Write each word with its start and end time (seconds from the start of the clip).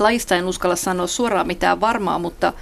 Lajista 0.00 0.36
en 0.36 0.44
uskalla 0.44 0.76
sanoa 0.76 1.06
suoraan 1.06 1.46
mitään 1.46 1.80
varmaa, 1.80 2.18
mutta, 2.18 2.52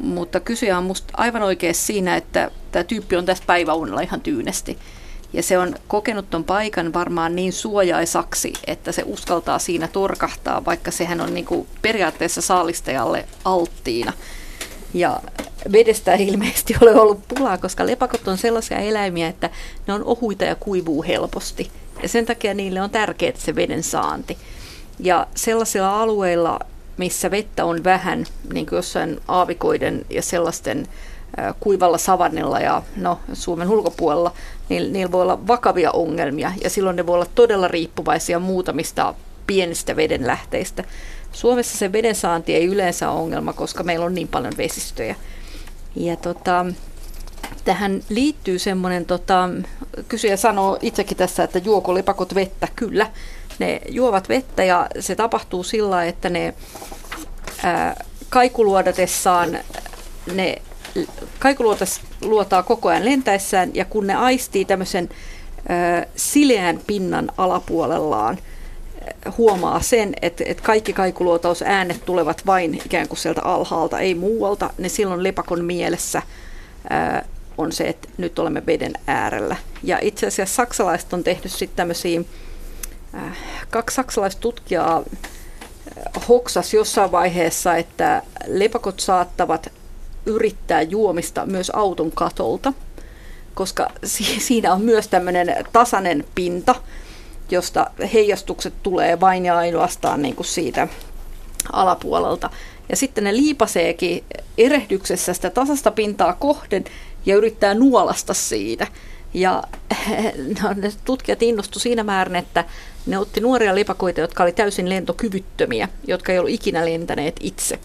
mutta 0.00 0.40
kysyjä 0.40 0.78
on 0.78 0.84
musta 0.84 1.14
aivan 1.16 1.42
oikeassa 1.42 1.86
siinä, 1.86 2.16
että 2.16 2.50
tämä 2.72 2.84
tyyppi 2.84 3.16
on 3.16 3.24
tässä 3.24 3.44
päiväunella 3.46 4.00
ihan 4.00 4.20
tyynesti. 4.20 4.78
Ja 5.32 5.42
se 5.42 5.58
on 5.58 5.74
kokenut 5.88 6.30
ton 6.30 6.44
paikan 6.44 6.92
varmaan 6.92 7.36
niin 7.36 7.52
suojaisaksi, 7.52 8.52
että 8.66 8.92
se 8.92 9.02
uskaltaa 9.06 9.58
siinä 9.58 9.88
torkahtaa, 9.88 10.64
vaikka 10.64 10.90
sehän 10.90 11.20
on 11.20 11.34
niin 11.34 11.44
kuin 11.46 11.66
periaatteessa 11.82 12.40
saalistajalle 12.40 13.28
alttiina. 13.44 14.12
Ja 14.94 15.20
vedestä 15.72 16.14
ei 16.14 16.28
ilmeisesti 16.28 16.74
ole 16.80 16.94
ollut 16.94 17.28
pulaa, 17.28 17.58
koska 17.58 17.86
lepakot 17.86 18.28
on 18.28 18.38
sellaisia 18.38 18.78
eläimiä, 18.78 19.28
että 19.28 19.50
ne 19.86 19.94
on 19.94 20.04
ohuita 20.04 20.44
ja 20.44 20.54
kuivuu 20.54 21.02
helposti. 21.02 21.70
Ja 22.02 22.08
sen 22.08 22.26
takia 22.26 22.54
niille 22.54 22.82
on 22.82 22.90
tärkeää 22.90 23.32
se 23.38 23.54
veden 23.54 23.82
saanti. 23.82 24.38
Ja 24.98 25.26
sellaisilla 25.34 26.02
alueilla, 26.02 26.60
missä 26.96 27.30
vettä 27.30 27.64
on 27.64 27.84
vähän, 27.84 28.26
niin 28.52 28.66
kuin 28.66 28.76
jossain 28.76 29.20
aavikoiden 29.28 30.04
ja 30.10 30.22
sellaisten 30.22 30.88
kuivalla 31.60 31.98
savannilla 31.98 32.60
ja 32.60 32.82
no, 32.96 33.18
Suomen 33.32 33.68
ulkopuolella, 33.68 34.32
niin 34.68 34.92
niillä 34.92 35.12
voi 35.12 35.22
olla 35.22 35.46
vakavia 35.46 35.90
ongelmia 35.90 36.52
ja 36.62 36.70
silloin 36.70 36.96
ne 36.96 37.06
voi 37.06 37.14
olla 37.14 37.26
todella 37.34 37.68
riippuvaisia 37.68 38.38
muutamista 38.38 39.14
pienistä 39.46 39.96
vedenlähteistä. 39.96 40.84
Suomessa 41.32 41.78
se 41.78 41.92
veden 41.92 42.14
saanti 42.14 42.54
ei 42.54 42.66
yleensä 42.66 43.10
ole 43.10 43.20
ongelma, 43.20 43.52
koska 43.52 43.82
meillä 43.82 44.06
on 44.06 44.14
niin 44.14 44.28
paljon 44.28 44.52
vesistöjä. 44.56 45.16
Ja 45.96 46.16
tota, 46.16 46.66
tähän 47.64 48.02
liittyy 48.08 48.58
semmoinen, 48.58 49.06
tota, 49.06 49.48
kysyjä 50.08 50.36
sanoo 50.36 50.78
itsekin 50.82 51.16
tässä, 51.16 51.44
että 51.44 51.58
juoko 51.58 51.94
lepakot 51.94 52.34
vettä. 52.34 52.68
Kyllä, 52.76 53.10
ne 53.58 53.80
juovat 53.88 54.28
vettä 54.28 54.64
ja 54.64 54.86
se 55.00 55.14
tapahtuu 55.14 55.62
sillä, 55.62 56.04
että 56.04 56.30
ne 56.30 56.54
kaikuluodatessaan 58.30 59.58
ne 60.34 60.62
kaikuluotas 61.38 62.00
luotaa 62.22 62.62
koko 62.62 62.88
ajan 62.88 63.04
lentäessään 63.04 63.70
ja 63.74 63.84
kun 63.84 64.06
ne 64.06 64.14
aistii 64.14 64.64
tämmöisen 64.64 65.08
sileän 66.16 66.80
pinnan 66.86 67.30
alapuolellaan, 67.38 68.38
huomaa 69.38 69.80
sen, 69.80 70.14
että, 70.22 70.44
että 70.46 70.62
kaikki 70.62 70.92
kaikuluotausäänet 70.92 72.04
tulevat 72.04 72.46
vain 72.46 72.74
ikään 72.86 73.08
kuin 73.08 73.18
sieltä 73.18 73.42
alhaalta, 73.42 74.00
ei 74.00 74.14
muualta, 74.14 74.70
niin 74.78 74.90
silloin 74.90 75.22
lepakon 75.22 75.64
mielessä 75.64 76.22
ää, 76.90 77.24
on 77.58 77.72
se, 77.72 77.84
että 77.84 78.08
nyt 78.18 78.38
olemme 78.38 78.66
veden 78.66 78.92
äärellä. 79.06 79.56
Ja 79.82 79.98
itse 80.02 80.26
asiassa 80.26 80.54
saksalaiset 80.54 81.12
on 81.12 81.24
tehnyt 81.24 81.52
sitten 81.52 81.76
tämmöisiä, 81.76 82.20
kaksi 83.70 83.94
saksalaista 83.94 84.40
tutkijaa 84.40 84.96
äh, 84.96 86.28
hoksas 86.28 86.74
jossain 86.74 87.12
vaiheessa, 87.12 87.76
että 87.76 88.22
lepakot 88.46 89.00
saattavat 89.00 89.72
yrittää 90.26 90.82
juomista 90.82 91.46
myös 91.46 91.70
auton 91.70 92.12
katolta, 92.12 92.72
koska 93.54 93.90
si- 94.04 94.40
siinä 94.40 94.72
on 94.72 94.80
myös 94.80 95.08
tämmöinen 95.08 95.56
tasainen 95.72 96.24
pinta, 96.34 96.74
josta 97.50 97.90
heijastukset 98.12 98.74
tulee 98.82 99.20
vain 99.20 99.44
ja 99.44 99.56
ainoastaan 99.56 100.22
niin 100.22 100.36
kuin 100.36 100.46
siitä 100.46 100.88
alapuolelta. 101.72 102.50
Ja 102.88 102.96
sitten 102.96 103.24
ne 103.24 103.36
liipaseekin 103.36 104.24
erehdyksessä 104.58 105.34
sitä 105.34 105.50
tasasta 105.50 105.90
pintaa 105.90 106.32
kohden 106.32 106.84
ja 107.26 107.36
yrittää 107.36 107.74
nuolasta 107.74 108.34
siitä. 108.34 108.86
Ja 109.34 109.62
no, 110.62 110.72
ne 110.76 110.92
tutkijat 111.04 111.42
innostu 111.42 111.78
siinä 111.78 112.04
määrin, 112.04 112.36
että 112.36 112.64
ne 113.06 113.18
otti 113.18 113.40
nuoria 113.40 113.74
lepakoita, 113.74 114.20
jotka 114.20 114.42
oli 114.42 114.52
täysin 114.52 114.88
lentokyvyttömiä, 114.88 115.88
jotka 116.06 116.32
ei 116.32 116.38
ollut 116.38 116.52
ikinä 116.52 116.84
lentäneet 116.84 117.36
itse. 117.40 117.78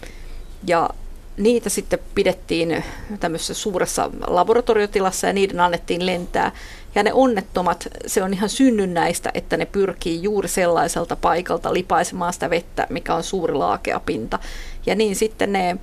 Ja 0.66 0.90
niitä 1.36 1.70
sitten 1.70 1.98
pidettiin 2.14 2.84
tämmöisessä 3.20 3.54
suuressa 3.54 4.10
laboratoriotilassa 4.26 5.26
ja 5.26 5.32
niiden 5.32 5.60
annettiin 5.60 6.06
lentää. 6.06 6.52
Ja 6.94 7.02
ne 7.02 7.12
onnettomat, 7.12 7.88
se 8.06 8.22
on 8.22 8.34
ihan 8.34 8.48
synnynnäistä, 8.48 9.30
että 9.34 9.56
ne 9.56 9.66
pyrkii 9.66 10.22
juuri 10.22 10.48
sellaiselta 10.48 11.16
paikalta 11.16 11.72
lipaisemaan 11.72 12.32
sitä 12.32 12.50
vettä, 12.50 12.86
mikä 12.90 13.14
on 13.14 13.24
suuri 13.24 13.54
laakea 13.54 14.00
pinta. 14.00 14.38
Ja 14.86 14.94
niin 14.94 15.16
sitten 15.16 15.52
ne 15.52 15.76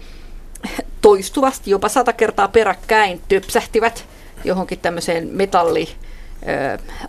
toistuvasti, 1.02 1.72
jopa 1.72 1.90
sata 1.90 2.14
kertaa 2.14 2.48
peräkkäin, 2.48 3.22
töpsähtivät 3.28 4.06
johonkin 4.44 4.80
tämmöiseen 4.80 5.28
metalli, 5.32 5.90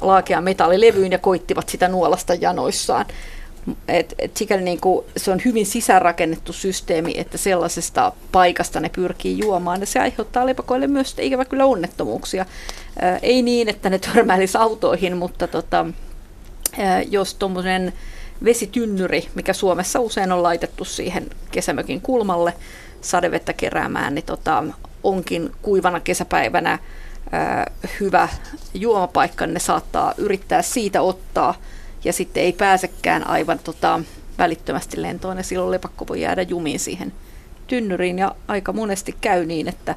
laakea 0.00 0.40
metallilevyyn 0.40 1.12
ja 1.12 1.18
koittivat 1.18 1.68
sitä 1.68 1.88
nuolasta 1.88 2.34
janoissaan. 2.34 3.06
Et, 3.88 4.14
et 4.18 4.36
sikäli 4.36 4.62
niin 4.62 4.80
kuin, 4.80 5.06
se 5.16 5.30
on 5.30 5.40
hyvin 5.44 5.66
sisäänrakennettu 5.66 6.52
systeemi, 6.52 7.14
että 7.16 7.38
sellaisesta 7.38 8.12
paikasta 8.32 8.80
ne 8.80 8.88
pyrkii 8.88 9.38
juomaan. 9.38 9.80
Ja 9.80 9.86
se 9.86 9.98
aiheuttaa 9.98 10.46
lepakoille 10.46 10.86
myös 10.86 11.16
ikävä 11.20 11.44
kyllä 11.44 11.66
onnettomuuksia. 11.66 12.46
Ei 13.22 13.42
niin, 13.42 13.68
että 13.68 13.90
ne 13.90 13.98
törmäilisi 13.98 14.58
autoihin, 14.58 15.16
mutta 15.16 15.46
tota, 15.46 15.86
jos 17.10 17.34
tuommoinen 17.34 17.92
vesitynnyri, 18.44 19.28
mikä 19.34 19.52
Suomessa 19.52 20.00
usein 20.00 20.32
on 20.32 20.42
laitettu 20.42 20.84
siihen 20.84 21.26
kesämökin 21.50 22.00
kulmalle 22.00 22.52
sadevettä 23.00 23.52
keräämään, 23.52 24.14
niin 24.14 24.24
tota, 24.24 24.64
onkin 25.02 25.52
kuivana 25.62 26.00
kesäpäivänä 26.00 26.78
hyvä 28.00 28.28
juomapaikka, 28.74 29.46
ne 29.46 29.60
saattaa 29.60 30.14
yrittää 30.18 30.62
siitä 30.62 31.02
ottaa– 31.02 31.54
ja 32.04 32.12
sitten 32.12 32.42
ei 32.42 32.52
pääsekään 32.52 33.26
aivan 33.26 33.58
tota, 33.58 34.00
välittömästi 34.38 35.02
lentoon 35.02 35.36
ja 35.36 35.42
silloin 35.42 35.70
lepakko 35.70 36.06
voi 36.08 36.20
jäädä 36.20 36.42
jumiin 36.42 36.80
siihen 36.80 37.12
tynnyriin 37.66 38.18
ja 38.18 38.34
aika 38.48 38.72
monesti 38.72 39.16
käy 39.20 39.46
niin, 39.46 39.68
että 39.68 39.94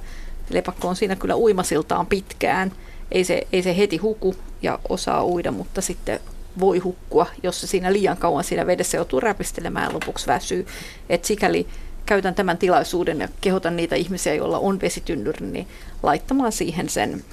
lepakko 0.49 0.87
on 0.87 0.95
siinä 0.95 1.15
kyllä 1.15 1.35
uimasiltaan 1.35 2.05
pitkään. 2.05 2.71
Ei 3.11 3.23
se, 3.23 3.47
ei 3.53 3.63
se 3.63 3.77
heti 3.77 3.97
huku 3.97 4.35
ja 4.61 4.79
osaa 4.89 5.25
uida, 5.25 5.51
mutta 5.51 5.81
sitten 5.81 6.19
voi 6.59 6.79
hukkua, 6.79 7.27
jos 7.43 7.61
se 7.61 7.67
siinä 7.67 7.93
liian 7.93 8.17
kauan 8.17 8.43
siinä 8.43 8.67
vedessä 8.67 8.97
joutuu 8.97 9.19
räpistelemään 9.19 9.85
ja 9.85 9.93
lopuksi 9.93 10.27
väsyy. 10.27 10.67
Et 11.09 11.25
sikäli 11.25 11.67
käytän 12.05 12.35
tämän 12.35 12.57
tilaisuuden 12.57 13.19
ja 13.19 13.27
kehotan 13.41 13.75
niitä 13.75 13.95
ihmisiä, 13.95 14.35
joilla 14.35 14.59
on 14.59 14.81
vesitynnyri, 14.81 15.45
niin 15.45 15.67
laittamaan 16.03 16.51
siihen 16.51 16.89
sen 16.89 17.23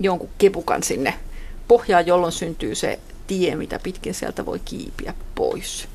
jonkun 0.00 0.28
kepukan 0.38 0.82
sinne 0.82 1.14
pohjaan, 1.68 2.06
jolloin 2.06 2.32
syntyy 2.32 2.74
se 2.74 2.98
tie, 3.26 3.56
mitä 3.56 3.80
pitkin 3.82 4.14
sieltä 4.14 4.46
voi 4.46 4.60
kiipiä 4.64 5.14
pois. 5.34 5.88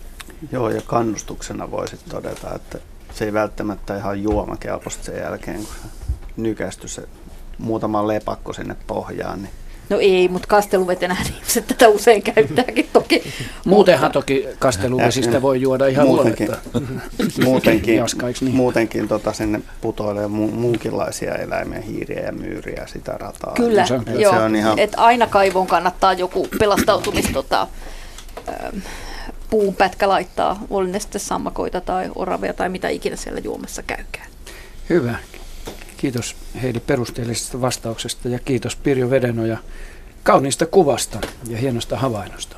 Joo, 0.52 0.70
ja 0.70 0.82
kannustuksena 0.82 1.72
voisit 1.72 2.00
todeta, 2.10 2.56
että 2.56 2.80
se 3.14 3.26
ei 3.26 3.34
välttämättä 3.34 3.98
ihan 3.98 4.24
juomakelpoista 4.24 5.04
sen 5.04 5.18
jälkeen, 5.18 5.58
kun 5.58 5.92
nykästy 6.38 6.88
se 6.88 7.08
muutama 7.58 8.08
lepakko 8.08 8.54
sinne 8.54 8.76
pohjaan, 8.88 9.42
niin 9.42 9.54
No 9.90 10.00
ei, 10.00 10.28
mutta 10.28 10.48
kasteluvetenä 10.48 11.18
ihmiset 11.36 11.68
tätä 11.68 11.88
usein 11.88 12.22
käyttääkin 12.22 12.90
toki. 12.94 13.24
Muutenhan 13.66 14.12
toki 14.12 14.48
kasteluvesistä 14.60 15.42
voi 15.42 15.62
juoda 15.62 15.88
ihan 15.88 16.08
muutenkin, 16.08 16.50
muutenkin, 17.46 18.04
niin? 18.42 18.56
muutenkin 18.56 19.08
tota, 19.08 19.34
sinne 19.34 19.62
putoilee 19.82 20.26
mu- 20.26 20.54
muunkinlaisia 20.54 21.36
eläimiä, 21.36 21.80
hiiriä 21.80 22.20
ja 22.20 22.32
myyriä 22.32 22.88
sitä 22.88 23.12
rataa. 23.12 23.54
Kyllä, 23.54 23.86
se, 23.86 24.00
joo. 24.20 24.34
Se 24.34 24.40
on 24.40 24.56
ihan... 24.56 24.80
Et 24.80 24.94
aina 24.98 25.28
kaivoon 25.28 25.68
kannattaa 25.68 26.14
joku 26.14 26.48
pelastautumis 26.60 27.30
tota, 27.34 27.68
ähm, 28.50 28.78
puunpätkä 29.50 30.10
laittaa, 30.10 30.60
oli 30.70 30.92
ne 30.92 31.00
sitten 31.00 31.22
sammakoita 31.22 31.82
tai 31.82 32.12
oravia 32.16 32.54
tai 32.54 32.70
mitä 32.70 32.90
ikinä 32.90 33.16
siellä 33.16 33.42
juomassa 33.44 33.84
käykään. 33.84 34.28
Hyvä. 34.90 35.16
Kiitos 35.98 36.36
Heidi 36.62 36.80
perusteellisesta 36.80 37.62
vastauksesta 37.62 38.30
ja 38.30 38.40
kiitos 38.40 38.76
Pirjo 38.76 39.10
Vedenoja 39.10 39.58
kauniista 40.24 40.66
kuvasta 40.66 41.22
ja 41.48 41.58
hienosta 41.58 41.98
havainnosta. 41.98 42.54